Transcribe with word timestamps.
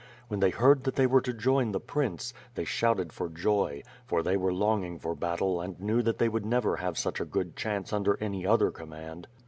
When 0.29 0.39
they 0.39 0.49
heard 0.49 0.83
that 0.85 0.95
they 0.95 1.05
were 1.05 1.21
to 1.21 1.31
join 1.31 1.73
the 1.73 1.79
prince, 1.79 2.33
they 2.55 2.63
shouted 2.65 3.13
for 3.13 3.29
joy; 3.29 3.83
for 4.07 4.23
they 4.23 4.35
were 4.35 4.51
longing 4.51 4.97
for 4.97 5.13
battle 5.13 5.61
and 5.61 5.79
knew 5.79 6.01
that 6.01 6.17
they 6.17 6.27
would 6.27 6.43
never 6.43 6.77
have 6.77 6.97
such 6.97 7.19
a 7.21 7.23
good 7.23 7.55
chance 7.55 7.93
under 7.93 8.17
any 8.19 8.43
other 8.43 8.71
command. 8.71 9.27